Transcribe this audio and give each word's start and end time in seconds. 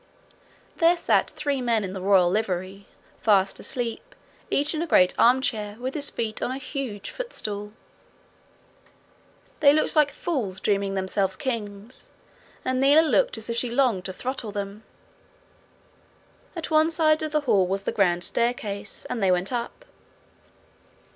There 0.77 0.97
sat 0.97 1.29
three 1.29 1.61
men 1.61 1.83
in 1.83 1.93
the 1.93 2.01
royal 2.01 2.27
livery, 2.27 2.87
fast 3.21 3.59
asleep, 3.59 4.15
each 4.49 4.73
in 4.73 4.81
a 4.81 4.87
great 4.87 5.13
armchair, 5.15 5.75
with 5.79 5.93
his 5.93 6.09
feet 6.09 6.41
on 6.41 6.49
a 6.49 6.57
huge 6.57 7.11
footstool. 7.11 7.71
They 9.59 9.73
looked 9.73 9.95
like 9.95 10.09
fools 10.09 10.59
dreaming 10.59 10.95
themselves 10.95 11.35
kings; 11.35 12.09
and 12.65 12.81
Lina 12.81 13.03
looked 13.03 13.37
as 13.37 13.47
if 13.47 13.57
she 13.57 13.69
longed 13.69 14.05
to 14.05 14.13
throttle 14.13 14.51
them. 14.51 14.81
At 16.55 16.71
one 16.71 16.89
side 16.89 17.21
of 17.21 17.31
the 17.31 17.41
hall 17.41 17.67
was 17.67 17.83
the 17.83 17.91
grand 17.91 18.23
staircase, 18.23 19.05
and 19.05 19.21
they 19.21 19.31
went 19.31 19.53
up. 19.53 19.85